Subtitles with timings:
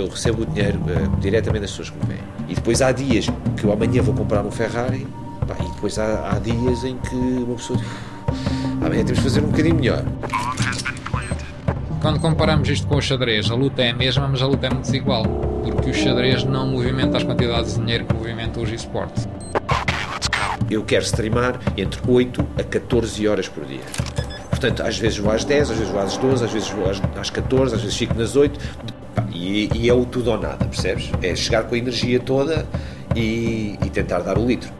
[0.00, 2.24] eu recebo o dinheiro uh, diretamente das pessoas que me veem.
[2.48, 3.26] E depois há dias
[3.56, 5.06] que eu amanhã vou comprar um Ferrari,
[5.46, 7.88] pá, e depois há, há dias em que uma pessoa diz,
[8.80, 10.04] amanhã temos de fazer um bocadinho melhor.
[12.00, 14.70] Quando comparamos isto com o xadrez, a luta é a mesma, mas a luta é
[14.70, 15.24] muito desigual,
[15.62, 19.28] porque o xadrez não movimenta as quantidades de dinheiro que movimenta os esportes.
[20.70, 23.80] Eu quero streamar entre 8 a 14 horas por dia.
[24.60, 27.02] Portanto, às vezes vou às 10, às vezes vou às 12, às vezes vou às,
[27.18, 28.60] às 14, às vezes fico nas 8.
[29.32, 31.10] E, e, é o tudo ou nada, percebes?
[31.22, 32.66] É chegar com a energia toda
[33.14, 34.70] e, e tentar dar o litro.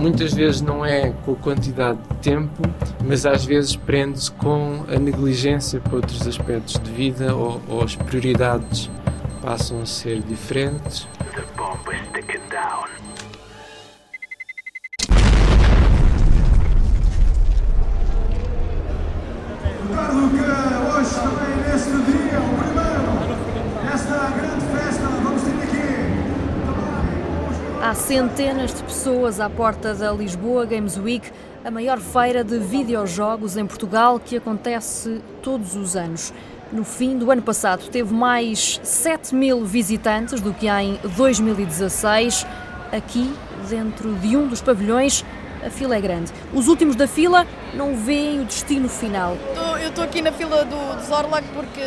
[0.00, 2.62] Muitas vezes não é com a quantidade de tempo,
[3.04, 7.94] mas às vezes prende-se com a negligência para outros aspectos de vida ou, ou as
[7.94, 8.90] prioridades
[9.40, 11.06] passam a ser diferentes.
[28.12, 31.32] Centenas de pessoas à porta da Lisboa Games Week,
[31.64, 36.30] a maior feira de videojogos em Portugal que acontece todos os anos.
[36.70, 42.46] No fim do ano passado, teve mais 7 mil visitantes do que em 2016.
[42.92, 43.32] Aqui,
[43.70, 45.24] dentro de um dos pavilhões,
[45.64, 46.30] a fila é grande.
[46.52, 49.38] Os últimos da fila não veem o destino final.
[49.82, 51.80] Eu estou aqui na fila do, do Zorlak porque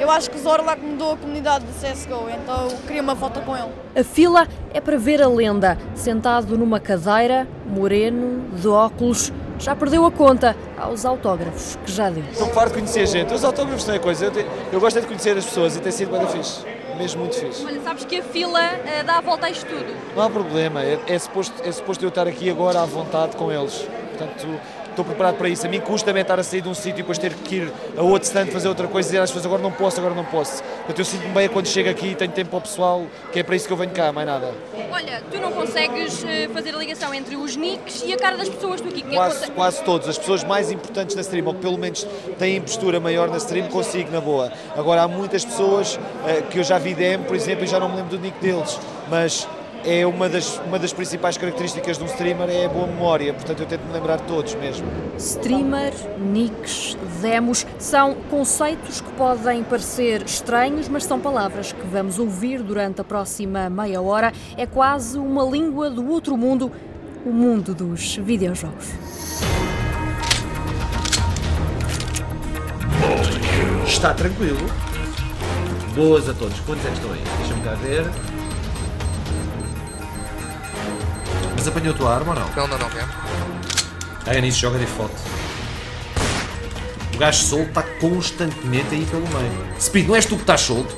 [0.00, 3.40] eu acho que o Zorlak mudou a comunidade de CSGO, então eu queria uma foto
[3.40, 3.70] com ele.
[3.96, 9.32] A fila é para ver a lenda, sentado numa cadeira, moreno, de óculos.
[9.58, 12.24] Já perdeu a conta aos autógrafos que já deu.
[12.30, 13.32] Estou farto de conhecer gente.
[13.32, 14.26] Os autógrafos não é coisa.
[14.26, 16.64] Eu, te, eu gosto é de conhecer as pessoas e tem sido bem fixe.
[16.98, 17.64] Mesmo muito fixe.
[17.64, 19.86] Olha, sabes que a fila uh, dá a volta a isto tudo.
[20.14, 20.82] Não há problema.
[20.82, 23.86] É, é, suposto, é suposto eu estar aqui agora à vontade com eles.
[24.10, 24.46] Portanto,
[24.94, 25.66] estou preparado para isso.
[25.66, 28.02] A mim custa-me estar a sair de um sítio e depois ter que ir a
[28.02, 30.62] outro stand fazer outra coisa e dizer às pessoas agora não posso, agora não posso.
[30.62, 33.56] Portanto, eu sinto-me bem quando chego aqui e tenho tempo ao pessoal, que é para
[33.56, 34.52] isso que eu venho cá, mais nada.
[34.90, 38.48] Olha, tu não consegues eh, fazer a ligação entre os nicks e a cara das
[38.48, 40.08] pessoas que aqui quase, quase todos.
[40.08, 42.06] As pessoas mais importantes na stream, ou pelo menos
[42.38, 44.52] têm postura maior na stream, consigo na boa.
[44.76, 47.88] Agora, há muitas pessoas uh, que eu já vi DM, por exemplo, e já não
[47.88, 48.78] me lembro do nick deles,
[49.10, 49.48] mas
[49.84, 53.60] é uma das, uma das principais características de um streamer é a boa memória, portanto
[53.60, 54.86] eu tento me lembrar de todos mesmo.
[55.18, 62.62] Streamer, nicks, demos, são conceitos que podem parecer estranhos, mas são palavras que vamos ouvir
[62.62, 64.32] durante a próxima meia hora.
[64.56, 66.72] É quase uma língua do outro mundo,
[67.24, 68.88] o mundo dos videojogos.
[73.86, 74.58] Está tranquilo.
[75.94, 76.58] Boas a todos.
[76.60, 77.22] Quantos é que estão aí?
[77.38, 78.33] Deixa-me cá ver.
[81.64, 82.48] Mas apanhou a tua arma ou não?
[82.54, 83.10] Não, não, não, mesmo.
[84.26, 85.14] Ah, é nisso, joga de foto.
[87.14, 89.80] O gajo solto está constantemente aí pelo meio.
[89.80, 90.94] Speed, não és tu que estás solto?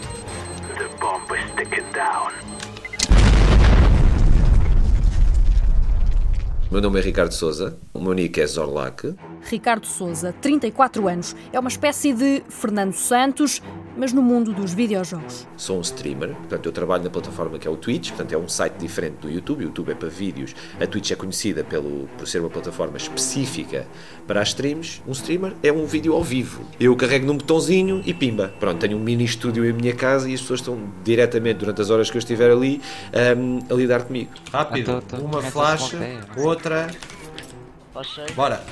[6.68, 9.14] Meu nome é Ricardo Souza, o meu nick é Zorlac.
[9.42, 13.62] Ricardo Souza, 34 anos, é uma espécie de Fernando Santos,
[13.96, 15.46] mas no mundo dos videojogos.
[15.56, 18.48] Sou um streamer, portanto eu trabalho na plataforma que é o Twitch, portanto é um
[18.48, 22.28] site diferente do YouTube, o YouTube é para vídeos, a Twitch é conhecida pelo, por
[22.28, 23.86] ser uma plataforma específica
[24.26, 25.02] para as streams.
[25.06, 26.64] Um streamer é um vídeo ao vivo.
[26.78, 28.52] Eu carrego num botãozinho e pimba.
[28.60, 31.90] Pronto, tenho um mini estúdio em minha casa e as pessoas estão diretamente, durante as
[31.90, 32.80] horas que eu estiver ali,
[33.36, 34.30] um, a lidar comigo.
[34.52, 35.24] Rápido, tô, tô.
[35.24, 35.92] uma flash,
[36.36, 36.88] outra...
[38.34, 38.62] Bora!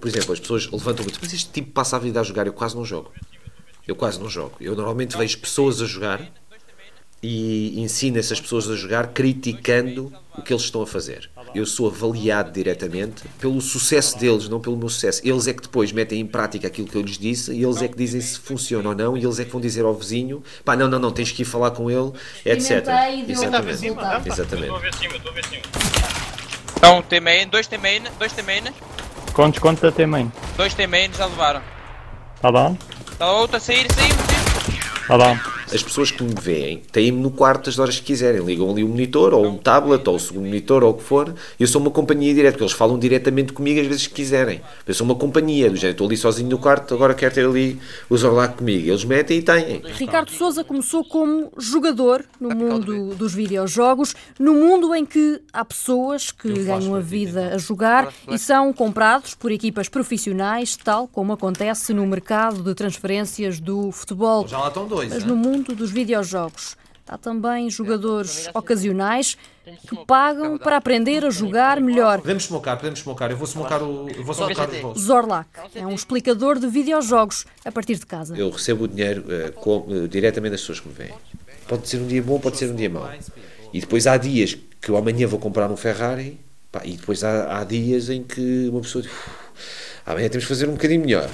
[0.00, 2.52] Por exemplo, as pessoas levantam muito, mas este tipo passa a vida a jogar, eu
[2.52, 3.12] quase não jogo.
[3.86, 4.52] Eu quase não jogo.
[4.60, 6.20] Eu normalmente vejo pessoas a jogar
[7.22, 11.30] e ensino essas pessoas a jogar criticando o que eles estão a fazer.
[11.54, 15.20] Eu sou avaliado diretamente pelo sucesso deles, não pelo meu sucesso.
[15.24, 17.86] Eles é que depois metem em prática aquilo que eu lhes disse e eles é
[17.86, 20.74] que dizem se funciona ou não e eles é que vão dizer ao vizinho pá,
[20.74, 22.12] não, não, não, tens que ir falar com ele,
[22.44, 22.82] etc.
[23.28, 23.86] Exatamente.
[24.26, 24.72] Exatamente.
[26.76, 28.62] Então, T-main, dois T-main, dois T-main.
[29.32, 30.32] Quantos, quantos da T-main?
[30.56, 31.62] Dois T-main já levaram.
[32.40, 32.76] Tá bom?
[33.24, 34.82] Hello, to see you this evening.
[35.08, 35.61] Bye bye.
[35.72, 38.44] As pessoas que me veem têm-me no quarto as horas que quiserem.
[38.44, 41.34] Ligam ali o monitor, ou um tablet, ou o segundo monitor, ou o que for.
[41.58, 44.60] Eu sou uma companhia direta, porque eles falam diretamente comigo às vezes que quiserem.
[44.86, 47.78] Eu sou uma companhia, do género, estou ali sozinho no quarto, agora quero ter ali
[48.10, 48.88] o Zorlac comigo.
[48.88, 49.82] Eles metem e têm.
[49.94, 56.30] Ricardo Souza começou como jogador no mundo dos videojogos, no mundo em que há pessoas
[56.30, 61.94] que ganham a vida a jogar e são comprados por equipas profissionais, tal como acontece
[61.94, 64.46] no mercado de transferências do futebol.
[64.46, 65.08] Já lá estão dois.
[65.08, 66.76] Mas no mundo dos videojogos
[67.12, 69.36] Há também jogadores ocasionais
[69.86, 72.20] que pagam para aprender a jogar melhor.
[72.20, 73.30] Podemos smocar, podemos smocar.
[73.30, 74.08] Eu vou smocar o.
[74.08, 75.00] Eu vou smocar o bolso.
[75.00, 78.34] Zorlak é um explicador de videojogos a partir de casa.
[78.34, 81.12] Eu recebo o dinheiro uh, com, uh, diretamente das pessoas que me veem.
[81.68, 83.06] Pode ser um dia bom, pode ser um dia mau.
[83.74, 87.58] E depois há dias que eu amanhã vou comprar um Ferrari pá, e depois há,
[87.58, 89.12] há, dias em que uma pessoa diz
[90.06, 91.28] amanhã temos que fazer um bocadinho melhor.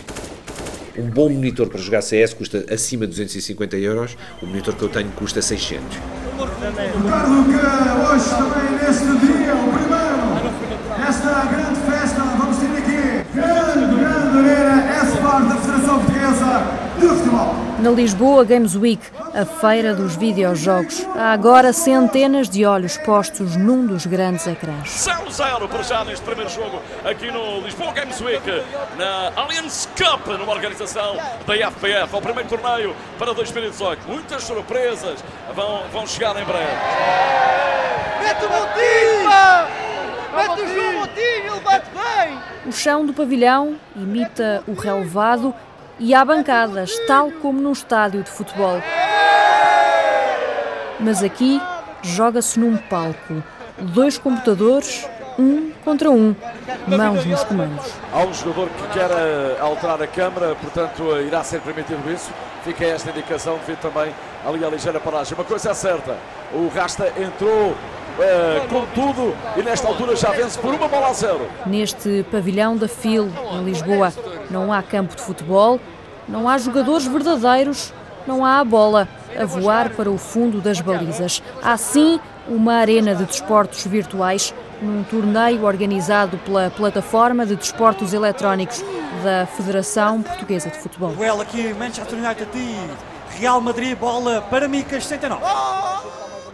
[0.98, 4.88] Um bom monitor para jogar CS custa acima de 250 euros, o monitor que eu
[4.88, 5.96] tenho custa 600.
[5.96, 13.94] Recordo que hoje também neste dia, o primeiro, esta grande festa, vamos ter aqui, grande,
[13.94, 16.62] grande arena S-Bar da Federação Portuguesa
[16.98, 17.67] de Futebol.
[17.80, 19.00] Na Lisboa Games Week,
[19.32, 24.88] a feira dos videojogos, há agora centenas de olhos postos num dos grandes ecrãs.
[24.88, 28.42] 0-0 para já neste primeiro jogo aqui no Lisboa Games Week,
[28.96, 31.16] na Allianz Cup, numa organização
[31.46, 34.08] da FPF, ao primeiro torneio para 2018.
[34.08, 35.22] Muitas surpresas
[35.54, 36.72] vão, vão chegar em breve.
[38.24, 39.78] Mete o Botinho!
[40.34, 42.38] Mete o João Botinho, ele bate bem!
[42.66, 45.54] O chão do pavilhão imita o relevado
[45.98, 48.80] e há bancadas, tal como num estádio de futebol.
[51.00, 51.60] Mas aqui
[52.02, 53.42] joga-se num palco.
[53.78, 55.08] Dois computadores,
[55.38, 56.34] um contra um,
[56.86, 57.92] mãos nos comandos.
[58.12, 62.30] Há um jogador que quer eh, alterar a câmara, portanto eh, irá ser permitido isso.
[62.64, 64.12] Fica esta indicação devido também
[64.44, 65.34] ali a ligeira paragem.
[65.34, 66.16] Uma coisa é certa,
[66.52, 67.74] o Rasta entrou
[68.18, 71.48] Uh, com tudo e nesta altura já vence por uma bola a zero.
[71.64, 74.12] Neste pavilhão da FIL, em Lisboa,
[74.50, 75.80] não há campo de futebol,
[76.28, 77.92] não há jogadores verdadeiros,
[78.26, 79.08] não há a bola
[79.38, 81.42] a voar para o fundo das balizas.
[81.62, 88.84] Há sim uma arena de desportos virtuais num torneio organizado pela plataforma de desportos eletrónicos
[89.22, 91.12] da Federação Portuguesa de Futebol.
[91.12, 95.42] Duelo aqui Manchester United e Real Madrid, bola para Micas 69.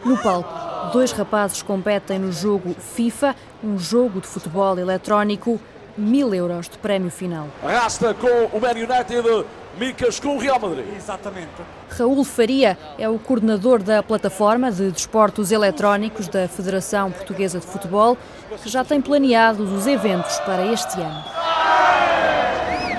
[0.05, 5.61] No palco, Dois rapazes competem no jogo FIFA, um jogo de futebol eletrónico,
[5.96, 7.49] mil euros de prémio final.
[7.62, 9.46] Arrasta com o Man United,
[9.79, 10.87] Micas com o Real Madrid.
[10.96, 11.49] Exatamente.
[11.91, 18.17] Raul Faria é o coordenador da plataforma de desportos eletrónicos da Federação Portuguesa de Futebol,
[18.62, 21.25] que já tem planeados os eventos para este ano.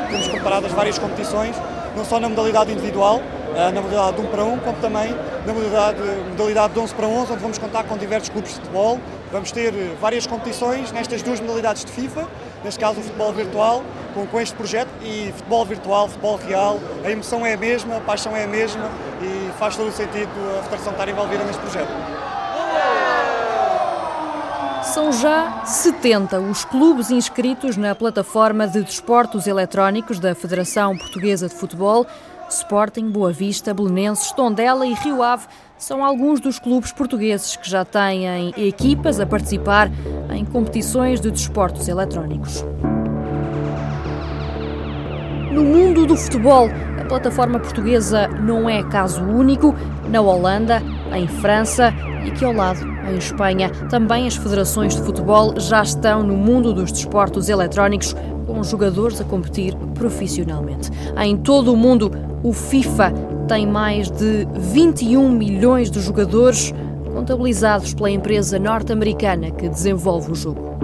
[0.10, 1.56] Temos preparadas várias competições,
[1.96, 3.22] não só na modalidade individual,
[3.56, 5.16] eh, na modalidade de 1 para 1, como também
[5.46, 6.00] na modalidade,
[6.32, 9.00] modalidade de 11 para 11, onde vamos contar com diversos clubes de futebol.
[9.32, 12.28] Vamos ter eh, várias competições nestas duas modalidades de FIFA,
[12.66, 13.84] neste caso o futebol virtual,
[14.14, 18.02] com, com este projeto, e futebol virtual, futebol real, a emoção é a mesma, a
[18.02, 18.90] paixão é a mesma
[19.22, 21.92] e faz todo o sentido a Federação estar envolvida neste projeto.
[24.84, 31.56] São já 70 os clubes inscritos na plataforma de desportos eletrónicos da Federação Portuguesa de
[31.56, 32.08] Futebol
[32.50, 35.48] Sporting, Boa Vista, Belenenses, Tondela e Rio Ave
[35.78, 39.90] são alguns dos clubes portugueses que já têm equipas a participar
[40.32, 42.64] em competições de desportos eletrónicos.
[45.52, 46.70] No mundo do futebol,
[47.00, 49.74] a plataforma portuguesa não é caso único.
[50.10, 50.82] Na Holanda,
[51.14, 51.94] em França
[52.26, 56.74] e aqui ao lado, em Espanha, também as federações de futebol já estão no mundo
[56.74, 58.16] dos desportos eletrónicos
[58.46, 60.90] com jogadores a competir profissionalmente.
[61.18, 62.12] Em todo o mundo,
[62.44, 63.14] o FIFA
[63.48, 66.74] tem mais de 21 milhões de jogadores
[67.14, 70.76] contabilizados pela empresa norte-americana que desenvolve o jogo.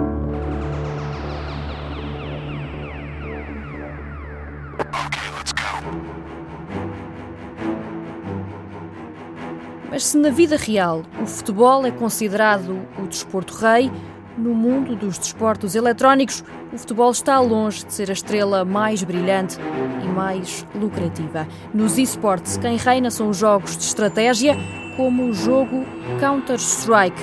[9.90, 13.90] Mas se na vida real o futebol é considerado o desporto rei,
[14.36, 19.58] no mundo dos desportos eletrónicos, o futebol está longe de ser a estrela mais brilhante
[20.02, 21.46] e mais lucrativa.
[21.72, 24.56] Nos esportes, quem reina são os jogos de estratégia,
[24.96, 25.84] como o jogo
[26.20, 27.22] Counter-Strike.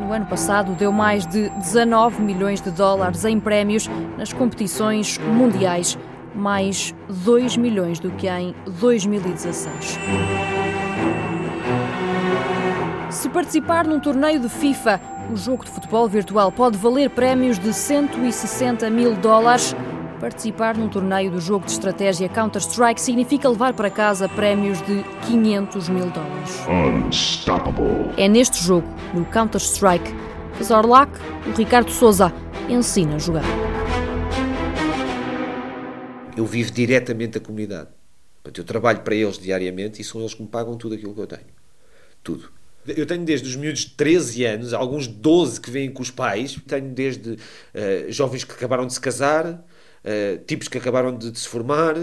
[0.00, 5.96] No ano passado, deu mais de 19 milhões de dólares em prémios nas competições mundiais,
[6.34, 9.98] mais 2 milhões do que em 2016.
[13.10, 15.00] Se participar num torneio de FIFA,
[15.30, 19.74] o jogo de futebol virtual pode valer prémios de 160 mil dólares.
[20.18, 25.88] Participar num torneio do jogo de estratégia Counter-Strike significa levar para casa prémios de 500
[25.88, 26.60] mil dólares.
[26.68, 28.10] Unstoppable.
[28.16, 30.12] É neste jogo, no Counter-Strike,
[30.58, 31.12] que Zorlak,
[31.46, 32.32] o Ricardo Souza,
[32.68, 33.44] ensina a jogar.
[36.36, 37.88] Eu vivo diretamente a comunidade.
[38.44, 41.26] Eu trabalho para eles diariamente e são eles que me pagam tudo aquilo que eu
[41.26, 41.46] tenho.
[42.22, 42.59] Tudo.
[42.96, 46.58] Eu tenho desde os miúdos de 13 anos, alguns 12 que vêm com os pais,
[46.66, 47.38] tenho desde uh,
[48.08, 51.94] jovens que acabaram de se casar, uh, tipos que acabaram de, de, se formar,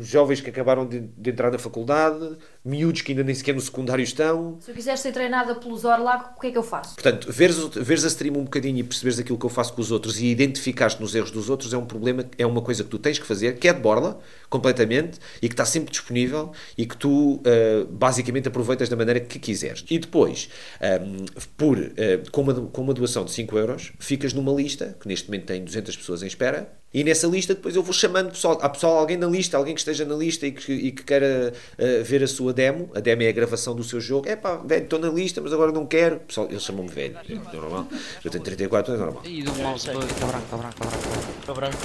[0.00, 4.02] jovens que acabaram de, de entrar na faculdade, miúdos que ainda nem sequer no secundário
[4.02, 4.58] estão.
[4.60, 6.94] Se eu quiser ser treinada pelo Zorlac, o que é que eu faço?
[6.94, 9.90] Portanto, veres, veres a stream um bocadinho e perceberes aquilo que eu faço com os
[9.90, 12.98] outros e identificaste nos erros dos outros é um problema, é uma coisa que tu
[12.98, 16.96] tens que fazer, que é de borla, completamente, e que está sempre disponível e que
[16.96, 19.84] tu ah, basicamente aproveitas da maneira que quiseres.
[19.90, 20.48] E depois,
[20.80, 21.24] ahm,
[21.56, 25.28] por, ah, com, uma, com uma doação de 5 euros, ficas numa lista, que neste
[25.28, 28.68] momento tem 200 pessoas em espera, e nessa lista depois eu vou chamando pessoal, há
[28.68, 32.02] pessoal, alguém na lista, alguém que esteja na lista e que, e que queira ah,
[32.04, 34.84] ver a sua demo, a demo é a gravação do seu jogo, é pá, velho,
[34.84, 37.86] estou na lista, mas agora não quero, pessoal, eles chamam-me velho, é normal,
[38.24, 39.22] eu tenho 34 anos, é normal.
[39.26, 41.22] E do mouse está branco, está branco, está branco.
[41.40, 41.76] Está branco.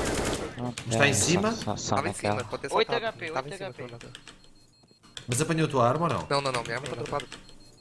[0.89, 1.49] Está em cima?
[1.49, 3.17] Estava em cima, pode ter 8 saltado.
[3.17, 4.07] HP, Estava 8 em cima, HP.
[5.27, 6.27] Mas apanhou a tua arma ou não?
[6.29, 7.17] Não, não, não, minha arma está.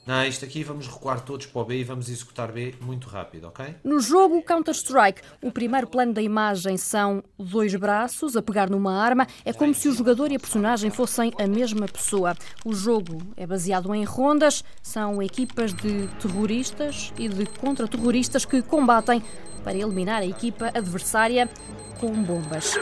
[0.06, 3.48] Não, isto aqui vamos recuar todos para o B e vamos executar B muito rápido,
[3.48, 3.74] ok?
[3.82, 9.26] No jogo Counter-Strike, o primeiro plano da imagem são dois braços a pegar numa arma.
[9.44, 12.36] É como se o jogador e a personagem fossem a mesma pessoa.
[12.64, 19.20] O jogo é baseado em rondas, são equipas de terroristas e de contra-terroristas que combatem
[19.64, 21.50] para eliminar a equipa adversária
[21.98, 22.76] com bombas.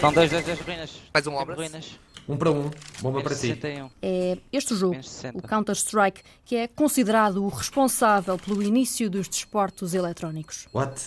[0.00, 1.00] São dois, dois, dois ruínas.
[1.14, 1.54] Mais um obra.
[1.54, 1.96] ruínas.
[2.28, 3.48] Um para um, bomba para ti.
[3.48, 3.90] 61.
[4.02, 5.38] É este jogo, Menos 60.
[5.38, 10.68] o Counter-Strike, que é considerado o responsável pelo início dos desportos eletrónicos.
[10.72, 11.00] What?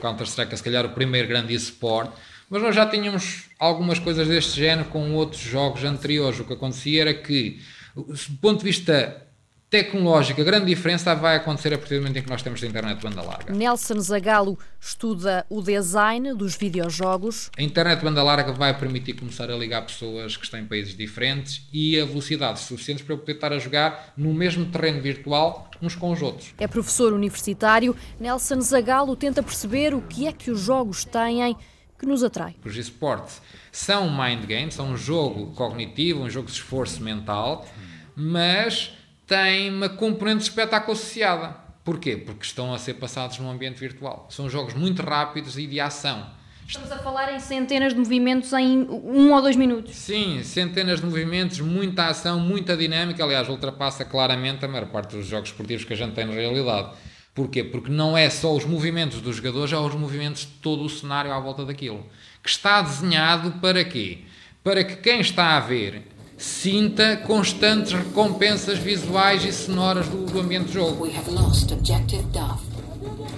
[0.00, 2.12] Counter-Strike é se calhar o primeiro grande eSport,
[2.48, 6.38] mas nós já tínhamos algumas coisas deste género com outros jogos anteriores.
[6.40, 7.60] O que acontecia era que,
[7.94, 9.25] do ponto de vista
[9.68, 12.66] tecnológico, a grande diferença vai acontecer a partir do momento em que nós temos a
[12.66, 13.52] internet de banda larga.
[13.52, 17.50] Nelson Zagalo estuda o design dos videojogos.
[17.58, 20.96] A internet de banda larga vai permitir começar a ligar pessoas que estão em países
[20.96, 25.70] diferentes e a velocidades suficientes para eu poder estar a jogar no mesmo terreno virtual
[25.82, 26.54] uns com os outros.
[26.58, 27.94] É professor universitário.
[28.20, 31.56] Nelson Zagalo tenta perceber o que é que os jogos têm
[31.98, 32.54] que nos atrai.
[32.64, 33.40] Os esportes
[33.72, 37.66] são um mind game, são um jogo cognitivo, um jogo de esforço mental,
[38.14, 38.92] mas
[39.26, 41.56] têm uma componente de espetáculo associada.
[41.84, 42.16] Porquê?
[42.16, 44.26] Porque estão a ser passados num ambiente virtual.
[44.30, 46.26] São jogos muito rápidos e de ação.
[46.66, 49.94] Estamos a falar em centenas de movimentos em um ou dois minutos.
[49.94, 53.22] Sim, centenas de movimentos, muita ação, muita dinâmica.
[53.22, 56.90] Aliás, ultrapassa claramente a maior parte dos jogos esportivos que a gente tem na realidade.
[57.32, 57.62] Porquê?
[57.62, 61.32] Porque não é só os movimentos dos jogadores, é os movimentos de todo o cenário
[61.32, 62.04] à volta daquilo.
[62.42, 64.24] Que está desenhado para quê?
[64.64, 66.02] Para que quem está a ver
[66.36, 71.04] sinta constantes recompensas visuais e sonoras do, do ambiente de jogo.
[71.04, 72.62] We have lost objective Duff.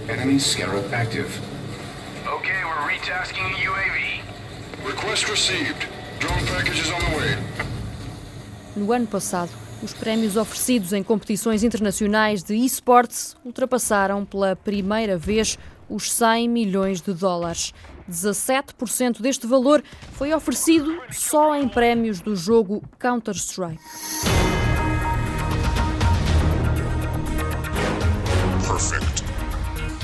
[0.09, 1.28] Enemy scarab active.
[2.26, 4.23] Okay, we're retasking the UAV.
[4.87, 5.88] Request received.
[6.19, 7.37] Drone package is on the way.
[8.75, 9.50] No ano passado,
[9.83, 17.00] os prémios oferecidos em competições internacionais de esportes ultrapassaram pela primeira vez os 100 milhões
[17.00, 17.73] de dólares.
[18.09, 23.79] 17% deste valor foi oferecido só em prémios do jogo Counter-Strike.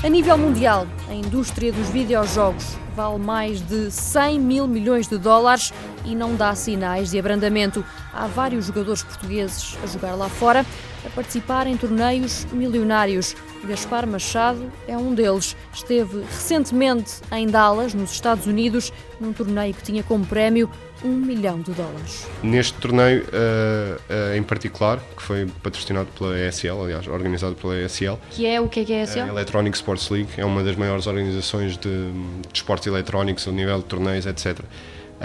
[0.03, 5.73] A nível mundial, a indústria dos videojogos vale mais de 100 mil milhões de dólares
[6.05, 7.83] e não dá sinais de abrandamento.
[8.13, 10.65] Há vários jogadores portugueses a jogar lá fora,
[11.05, 13.35] a participar em torneios milionários.
[13.65, 15.55] Gaspar Machado é um deles.
[15.73, 20.69] Esteve recentemente em Dallas, nos Estados Unidos, num torneio que tinha como prémio
[21.03, 22.25] um milhão de dólares.
[22.41, 28.17] Neste torneio eh, eh, em particular, que foi patrocinado pela ESL, aliás, organizado pela ESL,
[28.31, 29.19] Que é o que é que é esse?
[29.19, 33.77] a Electronic Sports League é uma das maiores organizações de, de esportes eletrónicos, a nível
[33.79, 34.59] de torneios, etc.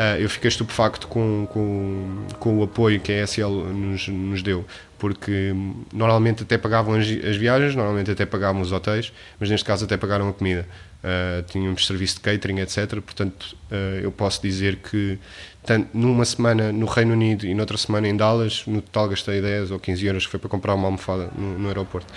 [0.00, 4.64] Eh, eu fiquei estupefacto com, com, com o apoio que a ESL nos, nos deu,
[4.98, 5.54] porque
[5.92, 9.98] normalmente até pagavam as, as viagens, normalmente até pagavam os hotéis, mas neste caso até
[9.98, 10.66] pagaram a comida.
[11.04, 13.00] Uh, tínhamos serviço de catering, etc.
[13.00, 15.18] Portanto, uh, eu posso dizer que
[15.66, 19.70] tanto numa semana no Reino Unido e noutra semana em Dallas, no total gastei 10
[19.70, 22.10] ou 15 euros que foi para comprar uma almofada no, no aeroporto.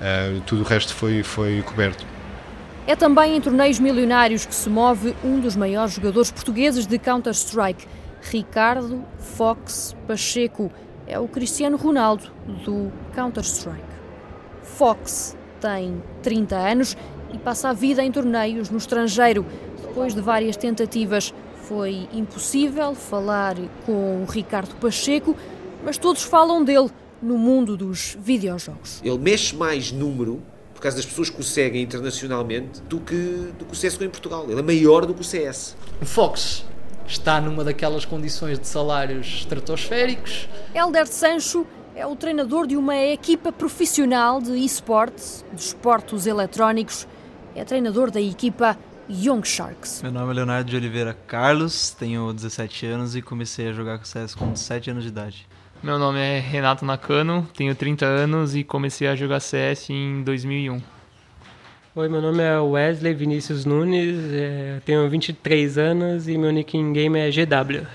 [0.00, 2.06] Uh, tudo o resto foi, foi coberto.
[2.86, 7.86] É também em torneios milionários que se move um dos maiores jogadores portugueses de Counter-Strike,
[8.20, 10.70] Ricardo Fox Pacheco.
[11.06, 12.30] É o Cristiano Ronaldo
[12.62, 13.80] do Counter-Strike.
[14.62, 16.94] Fox tem 30 anos
[17.32, 19.46] e passa a vida em torneios no estrangeiro.
[19.80, 25.34] Depois de várias tentativas, foi impossível falar com o Ricardo Pacheco,
[25.82, 26.90] mas todos falam dele
[27.22, 29.00] no mundo dos videojogos.
[29.02, 30.42] Ele mexe mais número,
[30.84, 34.44] causa das pessoas que o seguem internacionalmente, do que, do que o CSGO em Portugal.
[34.50, 35.74] Ele é maior do que o CS.
[36.00, 36.64] O Fox
[37.06, 40.46] está numa daquelas condições de salários estratosféricos.
[40.74, 47.08] Helder Sancho é o treinador de uma equipa profissional de esportes, de esportes eletrónicos.
[47.54, 48.76] É treinador da equipa
[49.08, 50.02] Young Sharks.
[50.02, 54.04] Meu nome é Leonardo de Oliveira Carlos, tenho 17 anos e comecei a jogar com
[54.04, 55.46] CS com 7 anos de idade.
[55.84, 60.80] Meu nome é Renato Nakano, tenho 30 anos e comecei a jogar CS em 2001.
[61.94, 66.90] Oi, meu nome é Wesley Vinícius Nunes, é, tenho 23 anos e meu nick em
[66.90, 67.86] game é GW.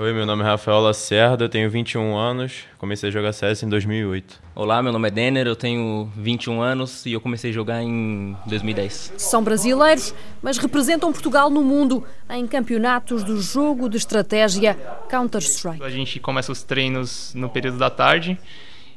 [0.00, 4.40] Oi, meu nome é Rafael Lacerda, tenho 21 anos, comecei a jogar CS em 2008.
[4.54, 8.36] Olá, meu nome é Denner, eu tenho 21 anos e eu comecei a jogar em
[8.46, 9.14] 2010.
[9.16, 14.74] São brasileiros, mas representam Portugal no mundo em campeonatos do jogo de estratégia
[15.10, 15.82] Counter-Strike.
[15.82, 18.38] A gente começa os treinos no período da tarde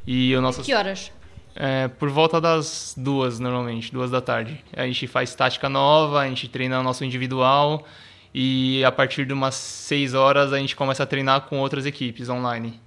[0.06, 0.62] e o nosso...
[0.62, 1.12] Que horas?
[1.56, 4.64] É, por volta das duas, normalmente, duas da tarde.
[4.78, 7.88] A gente faz tática nova, a gente treina o nosso individual
[8.34, 12.30] e a partir de umas 6 horas a gente começa a treinar com outras equipes
[12.30, 12.80] online.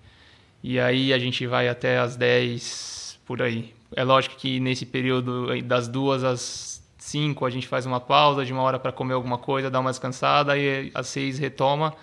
[0.62, 3.74] E aí a gente vai até as 10 por aí.
[3.94, 8.52] É lógico que nesse período das duas às 5 a gente faz uma pausa de
[8.52, 11.94] uma hora para comer alguma coisa, dar uma descansada e às 6 retoma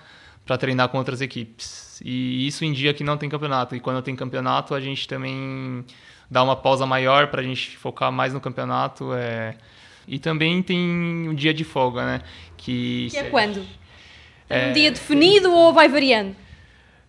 [0.46, 2.00] para treinar com outras equipes.
[2.06, 3.76] E isso em dia que não tem campeonato.
[3.76, 5.84] E quando tem campeonato a gente também
[6.30, 9.14] dá uma pausa maior para a gente focar mais no campeonato.
[9.14, 9.56] É...
[10.08, 10.80] E também tem
[11.30, 12.22] um dia de folga, né?
[12.58, 13.66] Que, que é quando?
[14.50, 16.36] É um dia definido ou vai variando?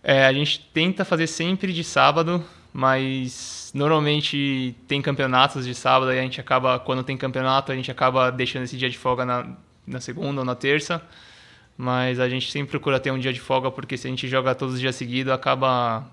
[0.01, 6.19] É, a gente tenta fazer sempre de sábado, mas normalmente tem campeonatos de sábado e
[6.19, 9.47] a gente acaba, quando tem campeonato, a gente acaba deixando esse dia de folga na,
[9.85, 11.01] na segunda ou na terça.
[11.75, 14.53] Mas a gente sempre procura ter um dia de folga porque se a gente joga
[14.53, 16.05] todos os dias seguidos, acaba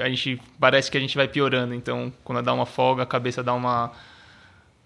[0.00, 1.72] a gente parece que a gente vai piorando.
[1.72, 3.92] Então, quando dá uma folga, a cabeça dá uma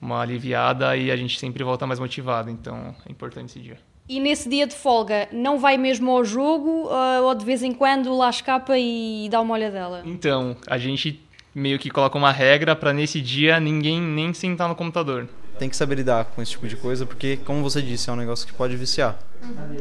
[0.01, 2.51] uma aliviada e a gente sempre volta mais motivado.
[2.51, 3.79] Então é importante esse dia.
[4.09, 7.73] E nesse dia de folga, não vai mesmo ao jogo uh, ou de vez em
[7.73, 10.03] quando lá escapa e dá uma olhadela?
[10.05, 11.23] Então, a gente
[11.55, 15.29] meio que coloca uma regra para nesse dia ninguém nem sentar no computador.
[15.61, 18.17] Tem que saber lidar com esse tipo de coisa porque, como você disse, é um
[18.17, 19.17] negócio que pode viciar.
[19.43, 19.79] Uhum.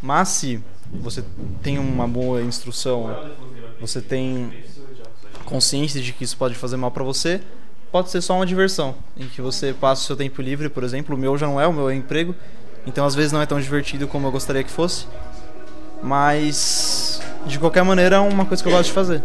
[0.00, 1.24] Mas se você
[1.60, 3.32] tem uma boa instrução,
[3.80, 4.52] você tem
[5.44, 7.40] consciência de que isso pode fazer mal para você,
[7.94, 11.14] pode ser só uma diversão, em que você passa o seu tempo livre, por exemplo.
[11.14, 12.34] O meu já não é, o meu é emprego,
[12.84, 15.06] então às vezes não é tão divertido como eu gostaria que fosse.
[16.02, 19.22] Mas de qualquer maneira é uma coisa que eu gosto de fazer.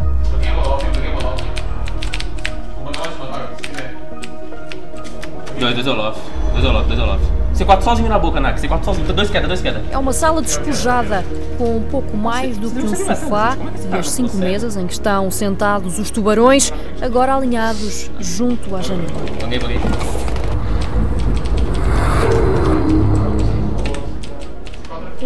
[5.59, 6.17] Dois, dois Olaf.
[6.53, 7.38] Dois Olaf, dois Olaf.
[7.59, 8.57] C4 sozinho na boca, Nak.
[8.61, 9.13] C4 sozinho.
[9.13, 9.83] Dois queda, dois queda.
[9.91, 11.25] É uma sala despojada
[11.57, 13.57] com um pouco mais do que um sofá
[13.91, 19.09] e as cinco mesas em que estão sentados os tubarões, agora alinhados junto à janela.
[19.41, 19.79] Banguei, banguei.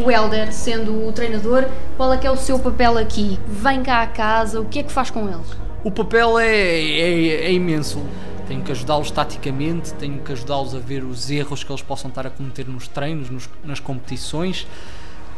[0.04, 1.66] O Helder, sendo o treinador,
[1.96, 3.40] qual é que é o seu papel aqui?
[3.48, 5.56] Vem cá a casa, o que é que faz com eles?
[5.84, 8.02] O papel é, é, é imenso
[8.48, 12.28] tenho que ajudá-los taticamente, tenho que ajudá-los a ver os erros que eles possam estar
[12.28, 14.68] a cometer nos treinos, nos, nas competições,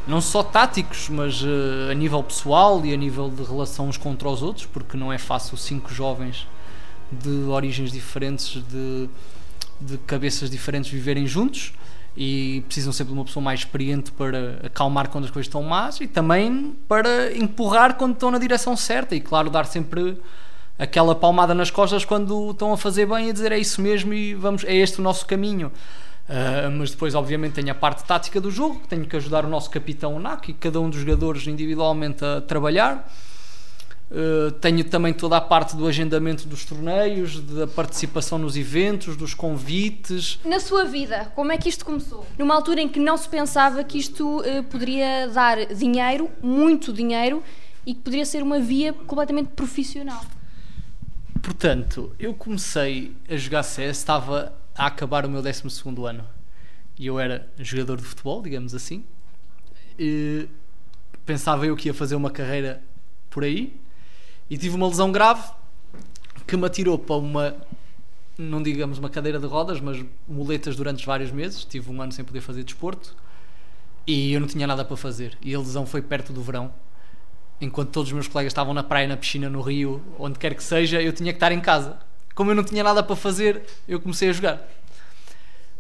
[0.07, 4.29] não só táticos, mas uh, a nível pessoal e a nível de relação uns contra
[4.29, 6.47] os outros, porque não é fácil cinco jovens
[7.11, 9.09] de origens diferentes, de,
[9.79, 11.73] de cabeças diferentes viverem juntos
[12.17, 15.99] e precisam sempre de uma pessoa mais experiente para acalmar quando as coisas estão más
[15.99, 20.17] e também para empurrar quando estão na direção certa e claro dar sempre
[20.77, 24.33] aquela palmada nas costas quando estão a fazer bem e dizer é isso mesmo e
[24.33, 25.71] vamos, é este o nosso caminho.
[26.27, 29.69] Uh, mas depois, obviamente, tenho a parte tática do jogo, tenho que ajudar o nosso
[29.69, 33.07] capitão NAC e cada um dos jogadores individualmente a trabalhar.
[34.09, 39.35] Uh, tenho também toda a parte do agendamento dos torneios, da participação nos eventos, dos
[39.35, 40.39] convites.
[40.43, 42.25] Na sua vida, como é que isto começou?
[42.37, 47.43] Numa altura em que não se pensava que isto uh, poderia dar dinheiro, muito dinheiro,
[47.85, 50.23] e que poderia ser uma via completamente profissional.
[51.45, 55.61] Portanto, eu comecei a jogar CS, estava a acabar o meu 12
[56.03, 56.27] ano.
[56.97, 59.05] E eu era jogador de futebol, digamos assim.
[59.97, 60.49] E
[61.23, 62.81] pensava eu que ia fazer uma carreira
[63.29, 63.79] por aí.
[64.49, 65.47] E tive uma lesão grave
[66.47, 67.55] que me atirou para uma,
[68.39, 71.63] não digamos uma cadeira de rodas, mas muletas durante vários meses.
[71.63, 73.15] Tive um ano sem poder fazer desporto.
[74.07, 75.37] E eu não tinha nada para fazer.
[75.43, 76.73] E a lesão foi perto do verão
[77.59, 80.63] enquanto todos os meus colegas estavam na praia, na piscina, no rio, onde quer que
[80.63, 81.97] seja, eu tinha que estar em casa.
[82.33, 84.67] Como eu não tinha nada para fazer, eu comecei a jogar.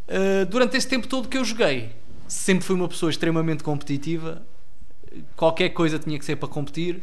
[0.07, 1.91] Uh, durante esse tempo todo que eu joguei,
[2.27, 4.41] sempre fui uma pessoa extremamente competitiva.
[5.35, 7.01] Qualquer coisa tinha que ser para competir.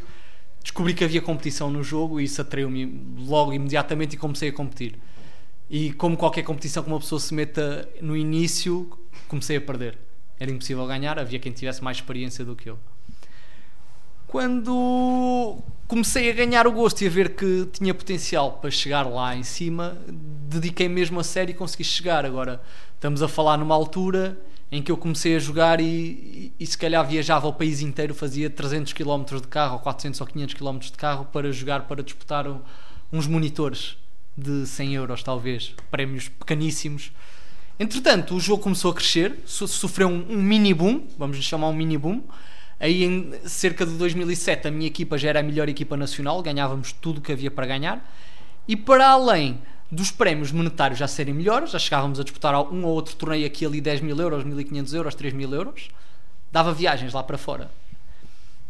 [0.62, 2.86] Descobri que havia competição no jogo e isso atraiu-me
[3.18, 4.98] logo imediatamente e comecei a competir.
[5.68, 8.90] E como qualquer competição que uma pessoa se meta no início,
[9.28, 9.98] comecei a perder.
[10.38, 12.78] Era impossível ganhar, havia quem tivesse mais experiência do que eu
[14.32, 19.36] quando comecei a ganhar o gosto e a ver que tinha potencial para chegar lá
[19.36, 22.24] em cima, dediquei mesmo a sério e consegui chegar.
[22.24, 22.62] Agora,
[22.94, 24.40] estamos a falar numa altura
[24.70, 28.14] em que eu comecei a jogar e, e, e se calhar viajava o país inteiro,
[28.14, 32.02] fazia 300 km de carro, ou 400 ou 500 km de carro para jogar, para
[32.02, 32.60] disputar um-
[33.12, 33.98] uns monitores
[34.34, 37.12] de 100 euros, talvez, prémios pequeníssimos.
[37.78, 41.68] Entretanto, o jogo começou a crescer, so- sofreu um, um mini boom, vamos lhe chamar
[41.68, 42.22] um mini boom.
[42.82, 46.90] Aí em cerca de 2007 a minha equipa já era a melhor equipa nacional, ganhávamos
[46.92, 48.12] tudo o que havia para ganhar.
[48.66, 52.92] E para além dos prémios monetários já serem melhores, já chegávamos a disputar um ou
[52.92, 55.90] outro torneio aqui ali 10 mil euros, 1500 euros, 3 mil euros,
[56.50, 57.70] dava viagens lá para fora.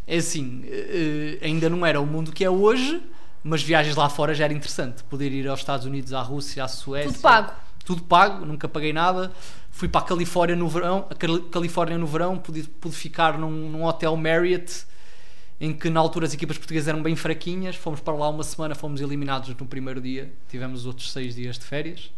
[0.07, 3.01] É assim, eh, eh, ainda não era o mundo que é hoje,
[3.43, 5.03] mas viagens lá fora já era interessante.
[5.05, 7.13] Poder ir aos Estados Unidos, à Rússia, à Suécia.
[7.13, 7.53] Tudo pago.
[7.83, 9.33] Tudo pago, nunca paguei nada.
[9.73, 13.51] Fui para a Califórnia no verão, a Cali- Califórnia no verão, pude, pude ficar num,
[13.51, 14.85] num hotel Marriott,
[15.61, 17.75] em que na altura as equipas portuguesas eram bem fraquinhas.
[17.75, 20.33] Fomos para lá uma semana, fomos eliminados no primeiro dia.
[20.49, 22.11] Tivemos os outros seis dias de férias.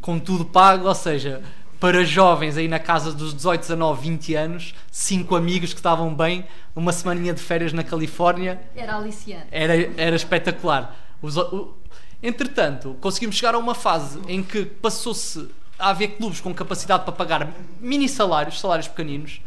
[0.00, 1.42] Com tudo pago, ou seja,
[1.80, 6.46] para jovens aí na casa dos 18, 19, 20 anos, cinco amigos que estavam bem,
[6.76, 9.46] uma semaninha de férias na Califórnia, Era aliciante.
[9.50, 10.96] era, era espetacular.
[11.20, 11.74] Os- o-
[12.22, 15.48] entretanto, conseguimos chegar a uma fase em que passou-se
[15.82, 19.40] a haver clubes com capacidade para pagar mini salários, salários pequeninos.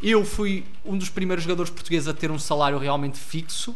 [0.00, 3.74] Eu fui um dos primeiros jogadores portugueses a ter um salário realmente fixo.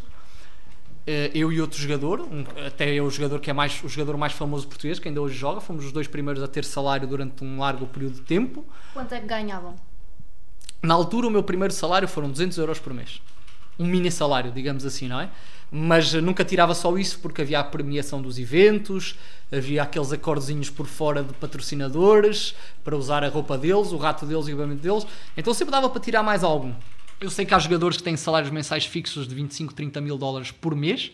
[1.05, 4.17] Eh, Eu e outro jogador, um- até eu o jogador que é mais, o jogador
[4.17, 7.43] mais famoso português, que ainda hoje joga, fomos os dois primeiros a ter salário durante
[7.43, 8.65] um largo período de tempo.
[8.93, 9.75] Quanto é que ganhavam?
[10.81, 13.21] Na altura, o meu primeiro salário foram 200 euros por mês.
[13.79, 15.29] Um mini salário, digamos assim, não é?
[15.71, 19.15] Mas nunca tirava só isso porque havia a premiação dos eventos,
[19.51, 24.47] havia aqueles acordezinhos por fora de patrocinadores para usar a roupa deles, o rato deles
[24.47, 25.05] e o equipamento deles.
[25.35, 26.73] Então sempre dava para tirar mais algum.
[27.19, 30.51] Eu sei que há jogadores que têm salários mensais fixos de 25, 30 mil dólares
[30.51, 31.11] por mês.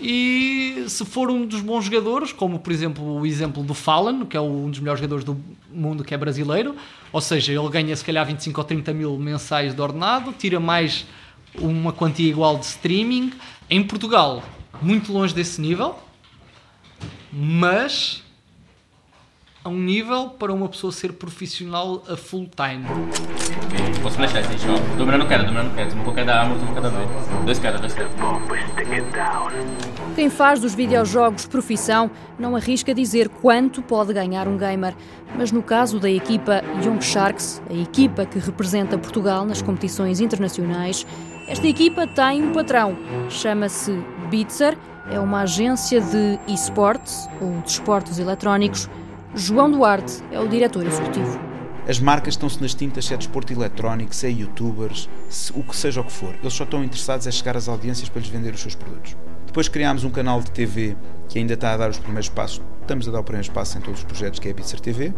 [0.00, 4.34] E se for um dos bons jogadores, como por exemplo o exemplo do Fallen, que
[4.36, 5.38] é um dos melhores jogadores do
[5.70, 6.74] mundo, que é brasileiro,
[7.12, 11.06] ou seja, ele ganha se calhar 25 ou 30 mil mensais de ordenado, tira mais
[11.58, 13.32] uma quantia igual de streaming.
[13.68, 14.42] Em Portugal,
[14.82, 15.96] muito longe desse nível,
[17.32, 18.22] mas
[19.62, 22.84] a um nível para uma pessoa ser profissional a full time.
[24.02, 24.96] Posso flashar esse ó.
[24.96, 25.90] Dobrando queda, dobrando queda.
[25.90, 27.44] Tomou queda arma, tomou queda dois.
[27.44, 28.08] Dois queda, dois queda.
[30.16, 34.94] Quem faz dos videojogos profissão não arrisca dizer quanto pode ganhar um gamer.
[35.36, 41.06] Mas no caso da equipa Young Sharks, a equipa que representa Portugal nas competições internacionais,
[41.50, 42.96] esta equipa tem um patrão.
[43.28, 43.92] Chama-se
[44.30, 44.76] Bitzer,
[45.10, 48.88] é uma agência de esportes ou de esportes eletrónicos.
[49.34, 51.38] João Duarte é o diretor executivo.
[51.88, 55.74] As marcas estão-se nas tintas, se é desporto eletrónico, se é youtubers, se- o que
[55.74, 56.34] seja o que for.
[56.40, 59.16] Eles só estão interessados em chegar às audiências para lhes vender os seus produtos.
[59.46, 60.96] Depois criámos um canal de TV
[61.28, 62.60] que ainda está a dar os primeiros passos.
[62.82, 65.12] Estamos a dar o primeiro passo em todos os projetos, que é a Bitzer TV.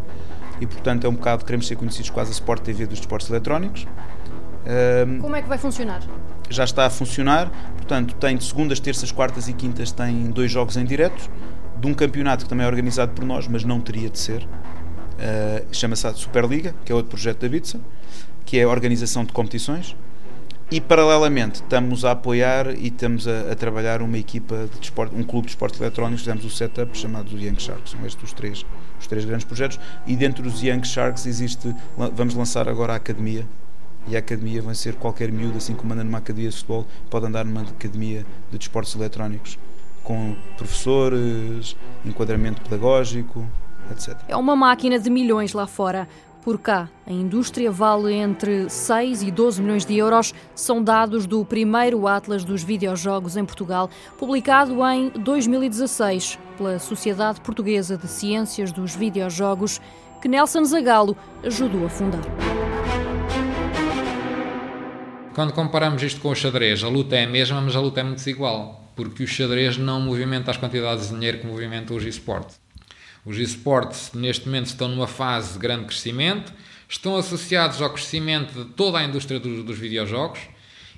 [0.60, 3.86] E portanto é um bocado, queremos ser conhecidos quase a Sport TV dos desportos eletrónicos.
[5.20, 6.02] Como é que vai funcionar?
[6.52, 10.76] já está a funcionar, portanto tem de segundas, terças, quartas e quintas tem dois jogos
[10.76, 11.30] em direto,
[11.80, 15.66] de um campeonato que também é organizado por nós, mas não teria de ser, uh,
[15.72, 17.80] chama-se a Superliga, que é outro projeto da Bitsa,
[18.44, 19.96] que é a organização de competições,
[20.70, 25.22] e paralelamente estamos a apoiar e estamos a, a trabalhar uma equipa de desporto, um
[25.22, 28.64] clube de esportes eletrónicos, fizemos o setup chamado Young Sharks, são estes os três,
[28.98, 31.74] os três grandes projetos, e dentro dos Young Sharks existe,
[32.14, 33.46] vamos lançar agora a academia,
[34.06, 37.26] e a academia vai ser qualquer miúdo, assim como anda numa academia de futebol, pode
[37.26, 39.58] andar numa academia de desportos eletrónicos,
[40.02, 43.46] com professores, enquadramento pedagógico,
[43.90, 44.16] etc.
[44.28, 46.08] É uma máquina de milhões lá fora.
[46.42, 50.34] Por cá, a indústria vale entre 6 e 12 milhões de euros.
[50.56, 53.88] São dados do primeiro Atlas dos Videojogos em Portugal,
[54.18, 59.80] publicado em 2016 pela Sociedade Portuguesa de Ciências dos Videojogos,
[60.20, 62.22] que Nelson Zagalo ajudou a fundar.
[65.34, 68.02] Quando comparamos isto com o xadrez, a luta é a mesma, mas a luta é
[68.02, 72.60] muito desigual, porque o xadrez não movimenta as quantidades de dinheiro que movimenta os esportes.
[73.24, 76.52] Os esportes, neste momento, estão numa fase de grande crescimento,
[76.86, 80.40] estão associados ao crescimento de toda a indústria dos, dos videojogos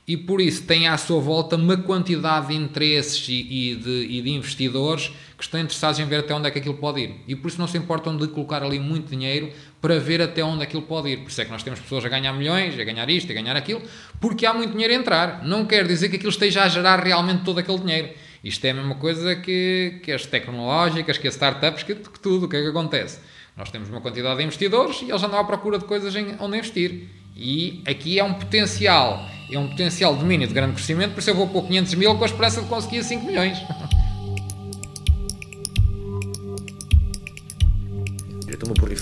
[0.06, 4.20] e, por isso, têm à sua volta uma quantidade de interesses e, e, de, e
[4.20, 7.20] de investidores que estão interessados em ver até onde é que aquilo pode ir.
[7.28, 9.52] E, por isso, não se importam de colocar ali muito dinheiro
[9.84, 11.18] para ver até onde aquilo pode ir.
[11.18, 13.54] Por isso é que nós temos pessoas a ganhar milhões, a ganhar isto, a ganhar
[13.54, 13.82] aquilo,
[14.18, 15.44] porque há muito dinheiro a entrar.
[15.44, 18.08] Não quer dizer que aquilo esteja a gerar realmente todo aquele dinheiro.
[18.42, 22.46] Isto é a mesma coisa que, que as tecnológicas, que as startups, que, que tudo.
[22.46, 23.20] O que é que acontece?
[23.54, 26.56] Nós temos uma quantidade de investidores e eles andam à procura de coisas em, onde
[26.56, 27.06] investir.
[27.36, 31.34] E aqui é um potencial, é um potencial domínio de grande crescimento, por isso eu
[31.34, 33.58] vou pôr 500 mil com a esperança de conseguir 5 milhões.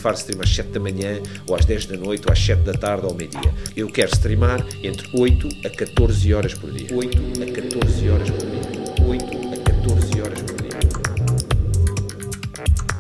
[0.02, 2.72] Fire stream às 7 da manhã, ou às 10 da noite, ou às 7 da
[2.72, 3.54] tarde, ou ao meio-dia.
[3.76, 6.88] Eu quero streamar entre 8 a 14 horas por dia.
[6.92, 8.60] 8 a 14 horas por dia.
[9.06, 10.72] 8 a 14 horas por dia.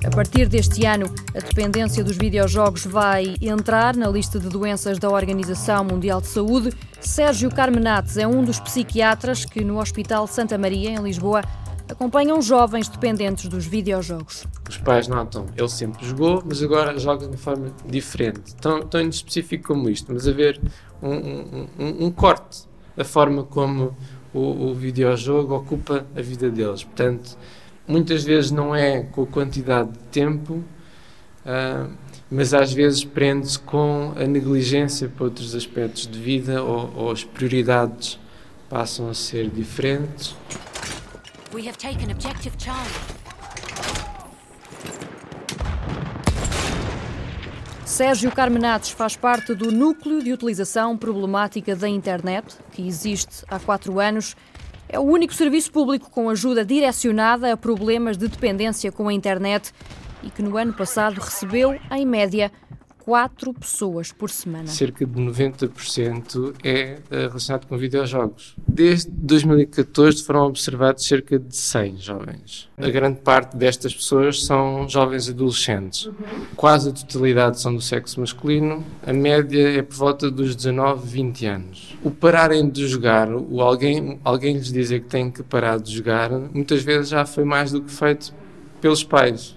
[0.04, 5.10] A partir deste ano, a dependência dos videojogos vai entrar na lista de doenças da
[5.10, 6.70] Organização Mundial de Saúde.
[7.00, 11.42] Sérgio Carmenates é um dos psiquiatras que, no Hospital Santa Maria, em Lisboa,
[11.90, 14.44] acompanham jovens dependentes dos videojogos.
[14.84, 18.54] Pais notam, ele sempre jogou, mas agora joga de forma diferente.
[18.56, 20.60] Tão, tão específico como isto, mas haver
[21.00, 22.66] um, um, um, um corte
[22.96, 23.96] da forma como
[24.32, 26.84] o, o videojogo ocupa a vida deles.
[26.84, 27.36] Portanto,
[27.86, 31.90] muitas vezes não é com a quantidade de tempo, uh,
[32.30, 37.22] mas às vezes prende-se com a negligência para outros aspectos de vida ou, ou as
[37.22, 38.18] prioridades
[38.68, 40.34] passam a ser diferentes.
[41.52, 43.21] We have taken objective Charlie.
[47.92, 54.00] Sérgio Carmenates faz parte do núcleo de utilização problemática da internet, que existe há quatro
[54.00, 54.34] anos.
[54.88, 59.74] É o único serviço público com ajuda direcionada a problemas de dependência com a internet
[60.22, 62.50] e que no ano passado recebeu, em média,
[63.04, 64.68] quatro pessoas por semana.
[64.68, 68.54] Cerca de 90% é eh, relacionado com videojogos.
[68.66, 72.70] Desde 2014 foram observados cerca de 100 jovens.
[72.78, 76.08] A grande parte destas pessoas são jovens adolescentes.
[76.54, 78.84] Quase a totalidade são do sexo masculino.
[79.04, 81.98] A média é por volta dos 19, 20 anos.
[82.04, 86.30] O pararem de jogar, o alguém, alguém lhes dizer que têm que parar de jogar,
[86.30, 88.32] muitas vezes já foi mais do que feito
[88.80, 89.56] pelos pais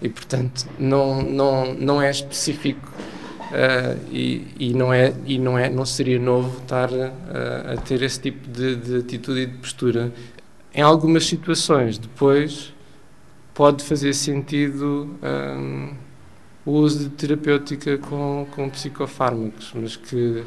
[0.00, 2.88] e portanto não não não é específico
[3.48, 8.02] uh, e, e não é e não é não seria novo estar uh, a ter
[8.02, 10.12] esse tipo de, de, atitude e de postura.
[10.74, 12.72] Em algumas situações depois
[13.54, 15.92] pode fazer sentido um,
[16.64, 20.44] o uso de terapêutica com, com psicofármacos mas que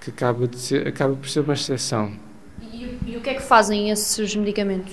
[0.00, 2.12] que acaba de ser acaba por ser uma exceção.
[2.72, 4.92] E, e o que é que fazem esses medicamentos?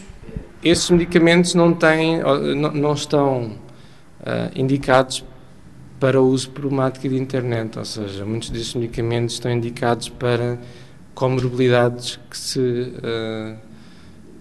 [0.64, 3.58] Esses medicamentos não têm não, não estão
[4.22, 5.24] uh, indicados
[6.00, 10.58] para o uso problemático de internet, ou seja, muitos destes medicamentos estão indicados para
[11.14, 13.58] comorbilidades que se, uh,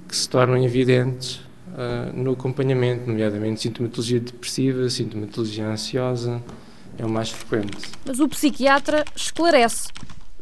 [0.08, 1.36] que se tornam evidentes
[1.74, 6.42] uh, no acompanhamento, nomeadamente sintomatologia depressiva, sintomatologia ansiosa,
[6.96, 7.90] é o mais frequente.
[8.06, 9.88] Mas o psiquiatra esclarece.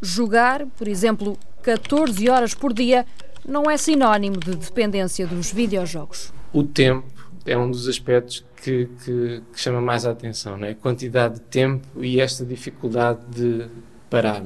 [0.01, 3.05] Jogar, por exemplo, 14 horas por dia,
[3.47, 6.33] não é sinónimo de dependência dos videojogos.
[6.53, 7.18] O tempo
[7.49, 10.71] é um dos aspectos que, que, que chama mais a atenção, né?
[10.71, 13.67] a quantidade de tempo e esta dificuldade de
[14.11, 14.43] parar.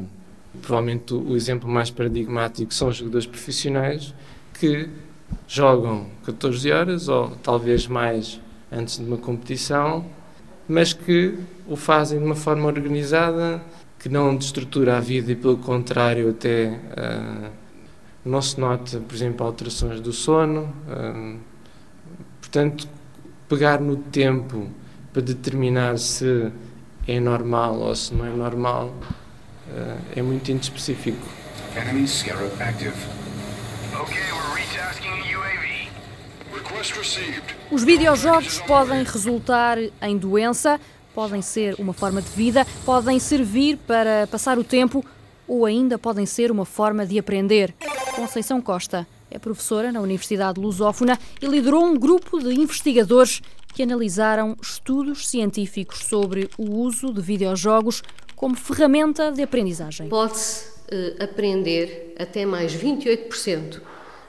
[0.61, 4.15] Provavelmente o, exemplo mais paradigmático são os jogadores profissionais
[4.59, 4.89] que
[5.49, 10.05] jogam 14 horas ou talvez mais antes de uma competição,
[10.69, 13.63] mas que o fazem de uma forma organizada,
[13.99, 17.51] que não destrutura a vida e, pelo contrário, até uh,
[18.25, 20.73] não se nota, por exemplo, alterações do sono.
[20.89, 21.52] Uh,
[22.53, 22.87] portanto,
[23.49, 24.69] pegar no tempo
[25.11, 26.53] para determinar se
[27.09, 28.89] é normal ou se não é normal
[29.69, 31.27] uh, é muito inespecífico.
[31.75, 32.93] Enemy Scarab active.
[37.71, 40.79] Os videojogos podem resultar em doença,
[41.15, 45.03] podem ser uma forma de vida, podem servir para passar o tempo
[45.49, 47.75] ou ainda podem ser uma forma de aprender.
[48.15, 53.41] Conceição Costa é professora na Universidade Lusófona e liderou um grupo de investigadores
[53.75, 58.03] que analisaram estudos científicos sobre o uso de videojogos
[58.37, 60.09] como ferramenta de aprendizagem.
[60.09, 63.81] Pode-se uh, aprender até mais 28%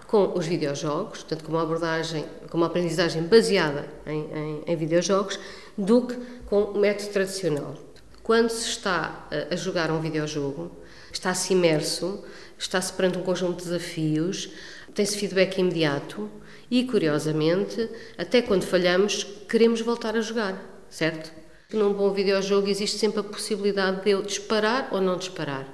[0.08, 5.40] com os videojogos, portanto, com uma abordagem, com uma aprendizagem baseada em, em, em videojogos,
[5.78, 7.74] do que com o método tradicional.
[8.22, 10.72] Quando se está a jogar um videojogo,
[11.12, 12.24] está-se imerso,
[12.58, 14.50] está-se perante um conjunto de desafios,
[14.94, 16.30] tem-se feedback imediato
[16.70, 21.32] e, curiosamente, até quando falhamos, queremos voltar a jogar, certo?
[21.74, 25.68] Num bom videojogo existe sempre a possibilidade de eu disparar ou não disparar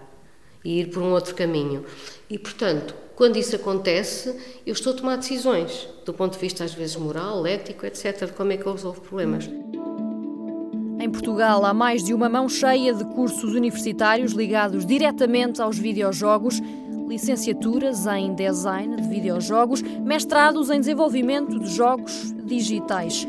[0.64, 1.86] e ir por um outro caminho.
[2.30, 4.34] E, portanto, quando isso acontece,
[4.66, 8.34] eu estou a tomar decisões, do ponto de vista às vezes moral, ético, etc., de
[8.34, 9.50] como é que eu resolvo problemas.
[11.02, 16.62] Em Portugal há mais de uma mão cheia de cursos universitários ligados diretamente aos videojogos
[17.10, 23.28] licenciaturas em design de videojogos, mestrados em desenvolvimento de jogos digitais.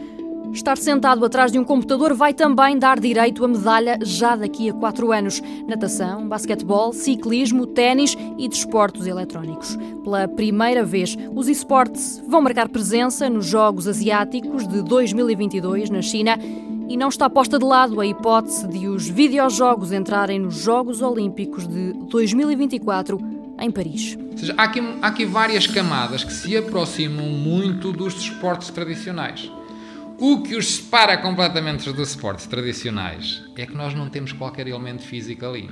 [0.52, 4.74] Estar sentado atrás de um computador vai também dar direito à medalha já daqui a
[4.74, 5.40] quatro anos.
[5.66, 9.78] Natação, basquetebol, ciclismo, ténis e desportos eletrónicos.
[10.04, 16.36] Pela primeira vez, os esportes vão marcar presença nos Jogos Asiáticos de 2022 na China
[16.88, 21.66] E não está posta de lado a hipótese de os videojogos entrarem nos Jogos Olímpicos
[21.66, 24.16] de 2024 em Paris.
[24.32, 29.50] Ou seja, há aqui, há aqui várias camadas que se aproximam muito dos desportos tradicionais.
[30.18, 35.02] O que os separa completamente dos esportes tradicionais é que nós não temos qualquer elemento
[35.02, 35.70] físico ali.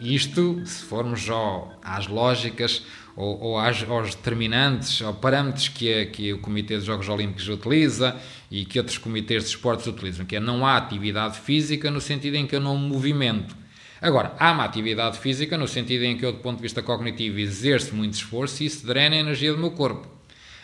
[0.00, 2.82] Isto, se formos só às lógicas
[3.16, 7.48] ou, ou às, aos determinantes, ou parâmetros que, a, que o Comitê dos Jogos Olímpicos
[7.48, 8.16] utiliza
[8.50, 12.36] e que outros comitês de esportes utilizam, que é não há atividade física no sentido
[12.36, 13.56] em que eu não me movimento.
[14.04, 17.38] Agora, há uma atividade física no sentido em que eu, do ponto de vista cognitivo,
[17.38, 20.06] exerço muito esforço e isso drena a energia do meu corpo.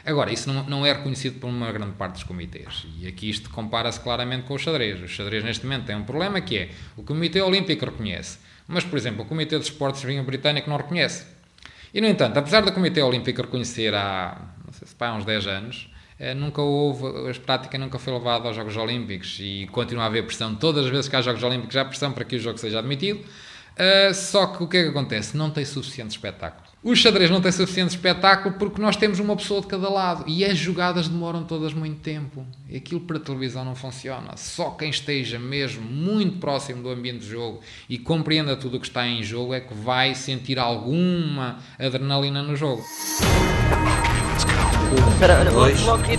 [0.05, 2.87] Agora, isso não, é reconhecido por uma grande parte dos comitês.
[2.99, 5.01] E aqui isto compara-se claramente com o xadrez.
[5.01, 8.37] O xadrez, neste momento, tem um problema que é o Comitê Olímpico reconhece,
[8.69, 11.25] mas, por exemplo, o Comitê de Esportes Britânico não reconhece.
[11.95, 15.47] E, no entanto, apesar do Comitê Olímpico reconhecer há, não sei se há uns 10
[15.47, 15.89] anos,
[16.35, 20.55] nunca houve, a prática nunca foi levada aos Jogos Olímpicos e continua a haver pressão.
[20.55, 23.21] Todas as vezes que há Jogos Olímpicos há pressão para que o jogo seja admitido.
[23.71, 25.35] Uh, só que o que é que acontece?
[25.37, 26.69] Não tem suficiente espetáculo.
[26.83, 30.45] O xadrez não tem suficiente espetáculo porque nós temos uma pessoa de cada lado e
[30.45, 32.47] as jogadas demoram todas muito tempo.
[32.75, 34.37] Aquilo para televisão não funciona.
[34.37, 38.87] Só quem esteja mesmo muito próximo do ambiente de jogo e compreenda tudo o que
[38.87, 42.83] está em jogo é que vai sentir alguma adrenalina no jogo.
[44.93, 46.19] Espera, olha, Dois, logo in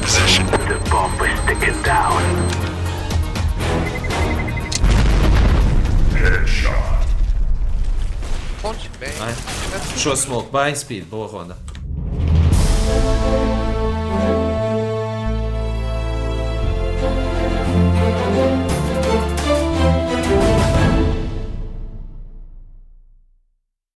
[0.00, 0.44] position.
[0.46, 2.22] The bomb is ticking down.
[6.12, 7.06] Headshot.
[8.60, 9.12] Pontos, bem.
[9.94, 10.50] Fechou a smoke.
[10.50, 11.04] Bem, speed.
[11.04, 11.56] Boa ronda.